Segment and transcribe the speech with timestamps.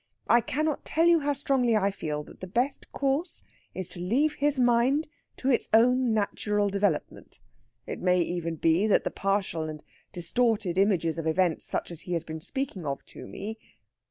[0.27, 3.43] I cannot tell you how strongly I feel that the best course
[3.75, 7.37] is to leave his mind to its own natural development.
[7.85, 12.13] It may even be that the partial and distorted images of events such as he
[12.13, 13.59] has been speaking of to me...."